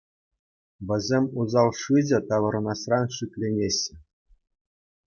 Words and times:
Вӗсем 0.91 1.25
усал 1.43 1.69
шыҫӑ 1.81 2.19
таврӑнасран 2.31 3.05
шикленеҫҫӗ. 3.19 3.95